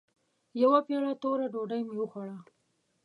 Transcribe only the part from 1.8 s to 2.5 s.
مې وخوړه.